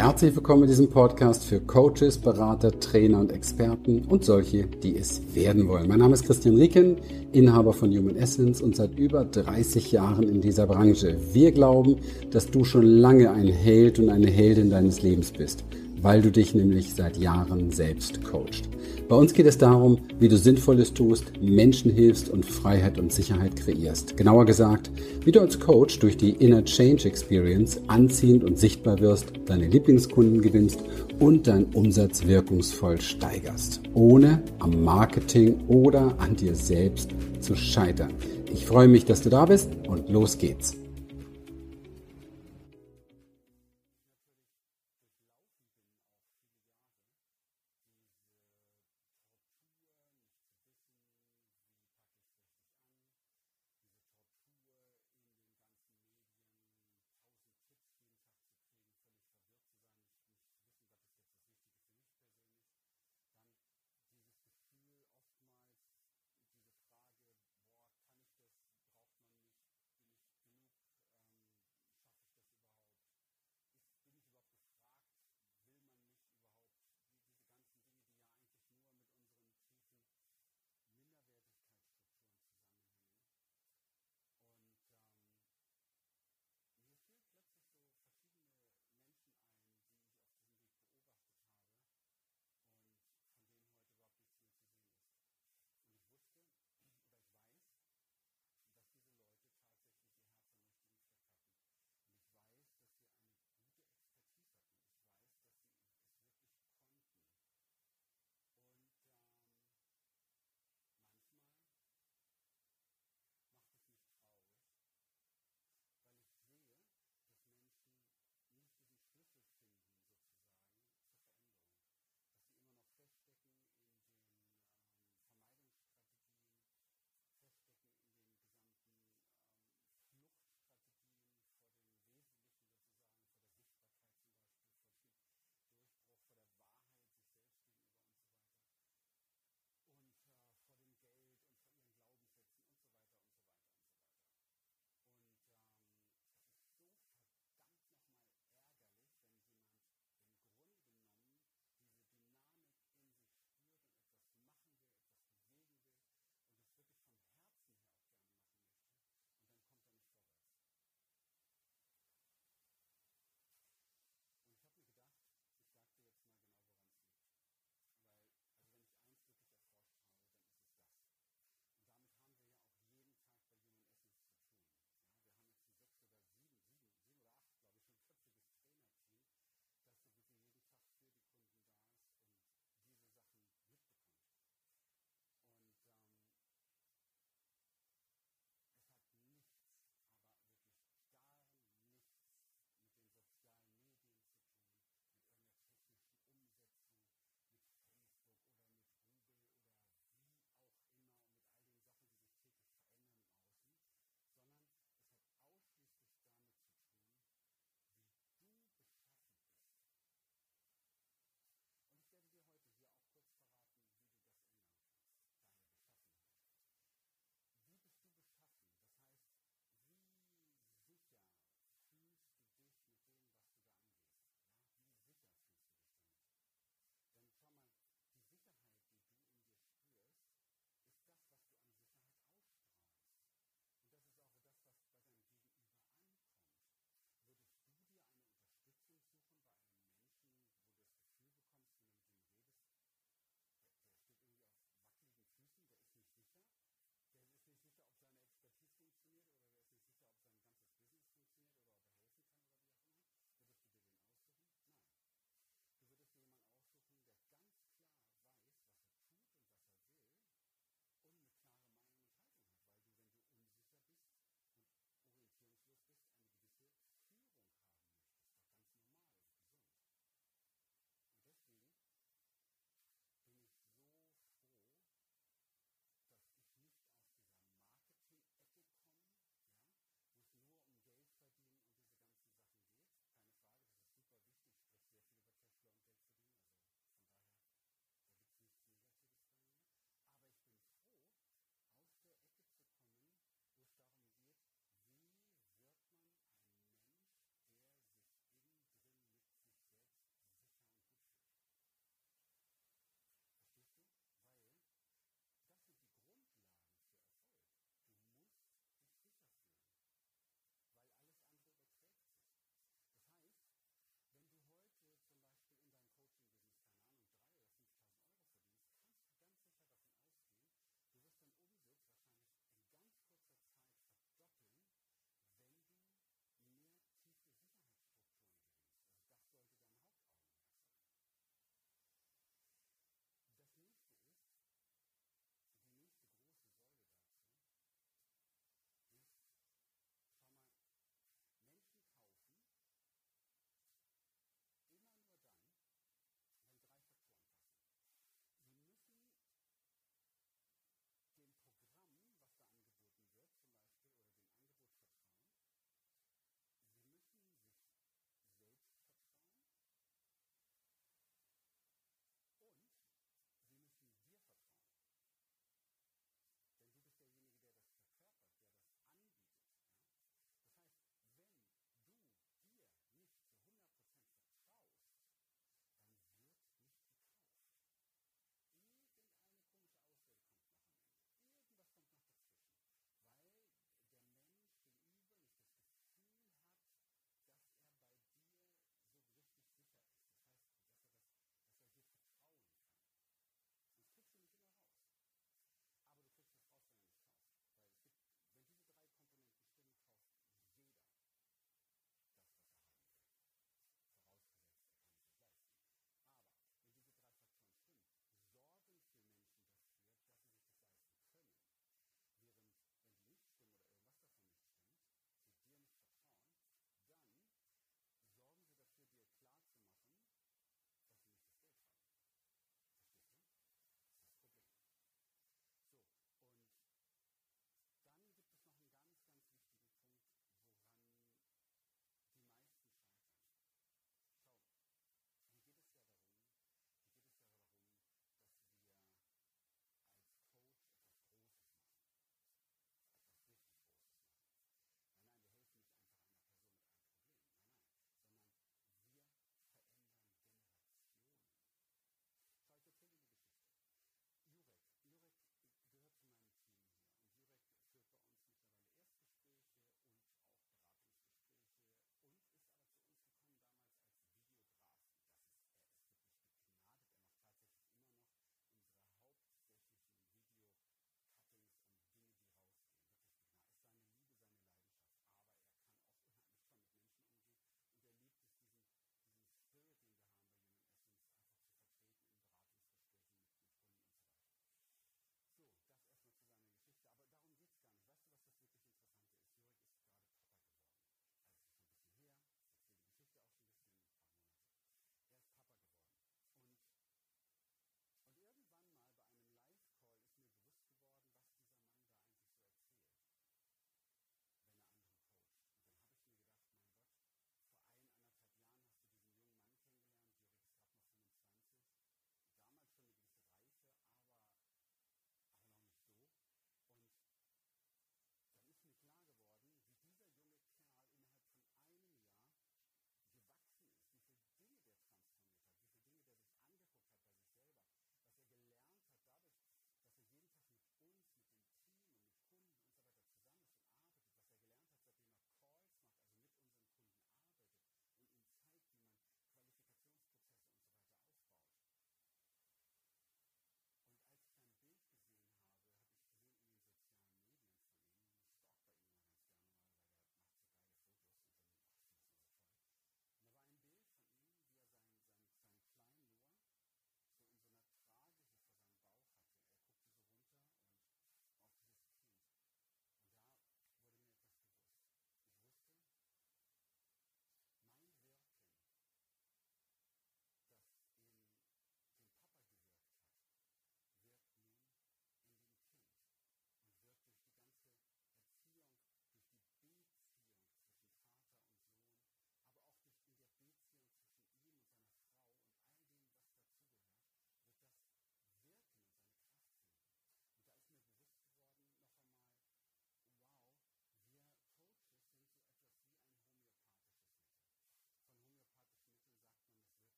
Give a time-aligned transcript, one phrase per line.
[0.00, 5.20] Herzlich willkommen in diesem Podcast für Coaches, Berater, Trainer und Experten und solche, die es
[5.34, 5.88] werden wollen.
[5.88, 6.96] Mein Name ist Christian Rieken,
[7.32, 11.18] Inhaber von Human Essence und seit über 30 Jahren in dieser Branche.
[11.34, 11.96] Wir glauben,
[12.30, 15.64] dass du schon lange ein Held und eine Heldin deines Lebens bist
[16.02, 18.68] weil du dich nämlich seit Jahren selbst coachst.
[19.10, 23.56] Bei uns geht es darum, wie du Sinnvolles tust, Menschen hilfst und Freiheit und Sicherheit
[23.56, 24.16] kreierst.
[24.16, 24.88] Genauer gesagt,
[25.24, 30.40] wie du als Coach durch die Inner Change Experience anziehend und sichtbar wirst, deine Lieblingskunden
[30.40, 30.78] gewinnst
[31.18, 38.12] und deinen Umsatz wirkungsvoll steigerst, ohne am Marketing oder an dir selbst zu scheitern.
[38.52, 40.76] Ich freue mich, dass du da bist und los geht's.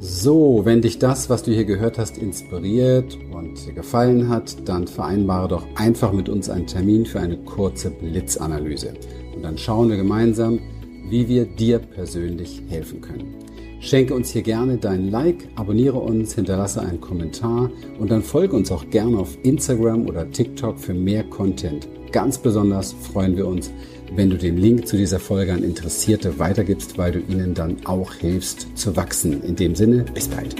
[0.00, 4.86] So, wenn dich das, was du hier gehört hast, inspiriert und dir gefallen hat, dann
[4.86, 8.94] vereinbare doch einfach mit uns einen Termin für eine kurze Blitzanalyse.
[9.34, 10.60] Und dann schauen wir gemeinsam,
[11.08, 13.34] wie wir dir persönlich helfen können.
[13.80, 18.70] Schenke uns hier gerne dein Like, abonniere uns, hinterlasse einen Kommentar und dann folge uns
[18.70, 21.88] auch gerne auf Instagram oder TikTok für mehr Content.
[22.12, 23.72] Ganz besonders freuen wir uns,
[24.14, 28.14] wenn du den Link zu dieser Folge an Interessierte weitergibst, weil du ihnen dann auch
[28.14, 29.42] hilfst zu wachsen.
[29.42, 30.54] In dem Sinne, bis bald.